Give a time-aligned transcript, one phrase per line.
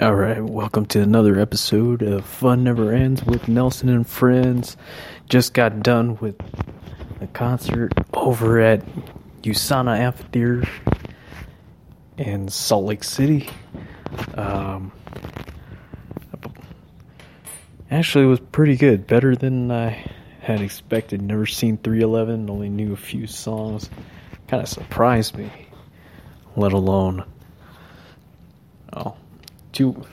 [0.00, 4.78] All right, welcome to another episode of Fun Never Ends with Nelson and Friends.
[5.28, 6.34] Just got done with
[7.20, 8.82] a concert over at
[9.42, 10.66] USANA Amphitheater
[12.16, 13.50] in Salt Lake City.
[14.32, 14.92] Um,
[17.90, 21.20] actually, was pretty good, better than I had expected.
[21.20, 23.90] Never seen 311, only knew a few songs.
[24.48, 25.52] Kind of surprised me,
[26.56, 27.24] let alone.
[28.94, 29.16] Oh
[29.72, 30.04] two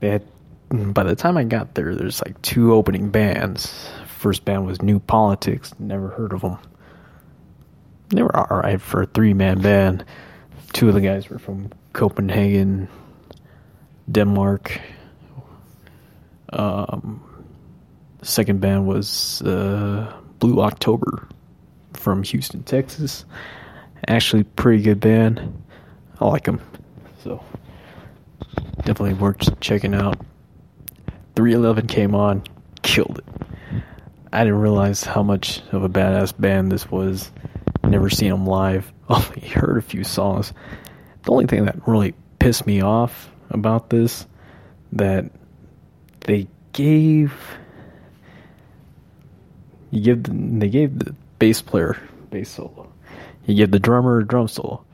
[0.00, 0.22] they had
[0.70, 3.88] by the time I got there there's like two opening bands.
[4.18, 6.58] First band was New Politics, never heard of them.
[8.08, 10.04] They were alright for a three man band.
[10.72, 12.88] Two of the guys were from Copenhagen,
[14.10, 14.80] Denmark.
[16.52, 17.22] Um,
[18.22, 21.28] second band was uh, Blue October
[21.94, 23.24] from Houston, Texas.
[24.08, 25.62] Actually, pretty good band.
[26.20, 26.60] I like them.
[27.22, 27.42] So
[28.84, 30.18] definitely worth checking out.
[31.36, 32.42] 311 came on,
[32.82, 33.82] killed it.
[34.32, 37.30] I didn't realize how much of a badass band this was.
[37.84, 38.92] Never seen them live.
[39.08, 40.52] Only heard a few songs.
[41.24, 44.26] The only thing that really pissed me off about this
[44.92, 45.30] that
[46.20, 47.32] they gave
[49.90, 51.96] you give the, they gave the bass player
[52.30, 52.90] bass solo.
[53.46, 54.84] You give the drummer a drum solo.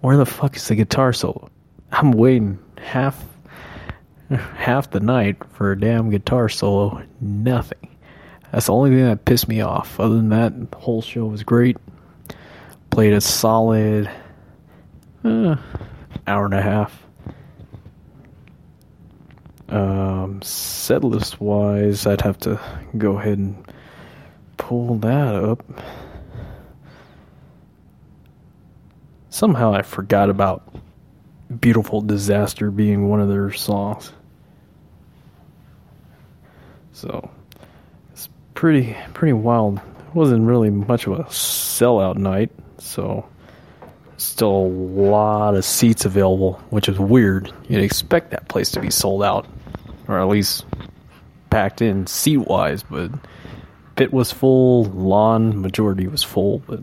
[0.00, 1.50] Where the fuck is the guitar solo?
[1.90, 3.24] I'm waiting half
[4.30, 7.02] half the night for a damn guitar solo.
[7.20, 7.96] Nothing.
[8.52, 9.98] That's the only thing that pissed me off.
[10.00, 11.76] Other than that, the whole show was great.
[12.90, 14.10] Played a solid
[15.24, 15.56] uh,
[16.26, 17.04] hour and a half.
[19.68, 22.58] Um, list wise, I'd have to
[22.96, 23.70] go ahead and
[24.56, 25.62] pull that up.
[29.28, 30.74] Somehow I forgot about
[31.48, 34.12] Beautiful Disaster being one of their songs.
[36.92, 37.30] So
[38.12, 39.78] it's pretty pretty wild.
[39.78, 43.26] It wasn't really much of a sellout night, so
[44.18, 47.52] still a lot of seats available, which is weird.
[47.68, 49.46] You'd expect that place to be sold out,
[50.06, 50.66] or at least
[51.48, 53.10] packed in seat wise, but
[53.96, 56.80] pit was full, lawn majority was full, but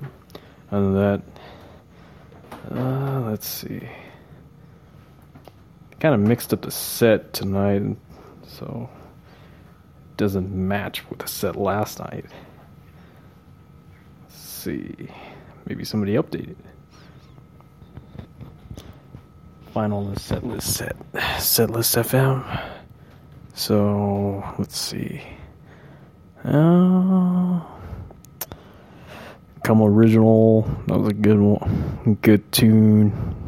[0.72, 1.22] other than that,
[2.72, 3.88] uh, let's see
[6.06, 7.82] kind of mixed up the set tonight,
[8.46, 8.88] so
[10.12, 12.26] it doesn't match with the set last night.
[14.22, 14.94] Let's see,
[15.66, 16.58] maybe somebody updated.
[19.74, 20.96] Final set list set
[21.40, 22.64] set list FM.
[23.56, 25.24] So let's see.
[26.44, 27.62] Uh,
[29.64, 30.70] come original.
[30.86, 32.20] That was a good one.
[32.22, 33.45] Good tune.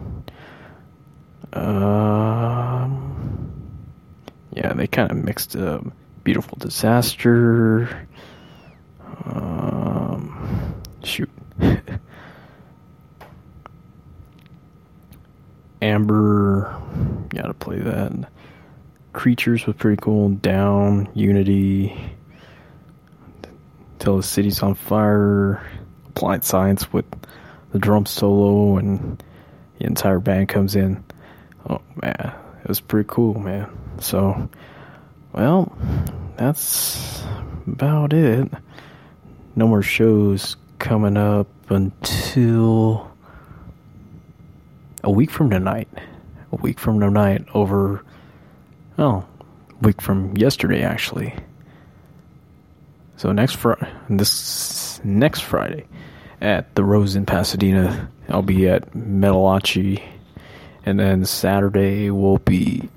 [1.57, 3.51] Um,
[4.53, 5.85] yeah, they kind of mixed up
[6.23, 8.07] Beautiful Disaster.
[9.25, 11.29] Um, shoot.
[15.81, 16.75] Amber,
[17.29, 18.29] gotta play that.
[19.13, 20.29] Creatures was pretty cool.
[20.29, 21.95] Down, Unity,
[23.99, 25.61] Till the City's on Fire,
[26.09, 27.05] Applied Science with
[27.71, 29.23] the drum solo, and
[29.79, 31.03] the entire band comes in.
[31.69, 32.33] Oh man,
[32.63, 33.69] it was pretty cool, man.
[33.99, 34.49] So,
[35.33, 35.77] well,
[36.37, 37.23] that's
[37.65, 38.49] about it.
[39.55, 43.11] No more shows coming up until
[45.03, 45.89] a week from tonight.
[46.51, 48.03] A week from tonight over,
[48.97, 49.25] oh,
[49.81, 51.33] week from yesterday actually.
[53.17, 55.85] So next Friday, this next Friday
[56.39, 60.01] at the Rose in Pasadena, I'll be at Metalachi
[60.87, 62.87] and then Saturday will be.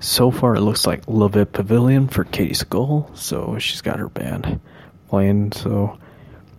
[0.00, 3.10] So far, it looks like Love Pavilion for Katie Skull.
[3.14, 4.60] So she's got her band
[5.08, 5.52] playing.
[5.52, 5.98] So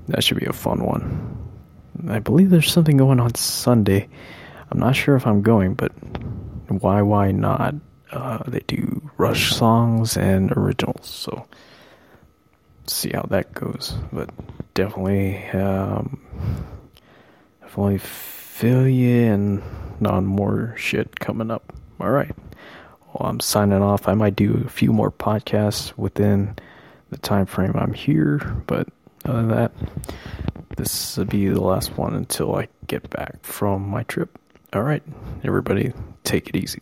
[0.08, 1.38] that should be a fun one.
[2.10, 4.10] I believe there's something going on Sunday.
[4.72, 5.92] I'm not sure if I'm going, but
[6.70, 7.76] why, why not?
[8.12, 11.08] Uh, they do Rush songs and originals.
[11.08, 11.46] So
[12.88, 13.96] see how that goes.
[14.12, 14.32] But
[14.74, 16.20] definitely, um,
[17.62, 18.00] definitely
[18.64, 19.62] and
[20.00, 21.74] non more shit coming up.
[22.00, 22.36] All right.
[23.08, 24.08] Well, I'm signing off.
[24.08, 26.56] I might do a few more podcasts within
[27.10, 28.38] the time frame I'm here,
[28.68, 28.88] but
[29.26, 29.72] other than that,
[30.76, 34.38] this will be the last one until I get back from my trip.
[34.74, 35.04] All right,
[35.44, 35.94] everybody,
[36.24, 36.82] take it easy.